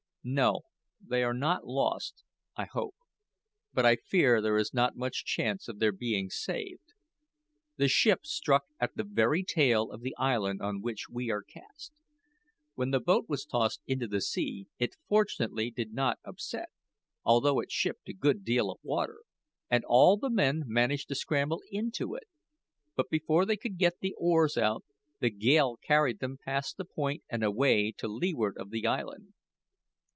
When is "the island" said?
10.01-10.61, 28.69-29.33